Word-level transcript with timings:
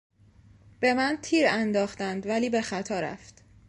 به 0.79 0.93
من 0.93 1.17
تیرانداختند 1.21 2.27
ولی 2.27 2.49
به 2.49 2.61
خطا 2.61 2.99
رفت. 2.99 3.43